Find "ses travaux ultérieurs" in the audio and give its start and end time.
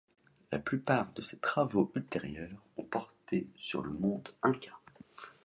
1.21-2.65